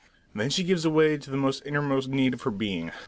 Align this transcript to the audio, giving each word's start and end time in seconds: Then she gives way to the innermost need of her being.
Then 0.33 0.49
she 0.49 0.63
gives 0.63 0.87
way 0.87 1.19
to 1.19 1.29
the 1.29 1.61
innermost 1.63 2.09
need 2.09 2.33
of 2.33 2.41
her 2.41 2.49
being. 2.49 2.91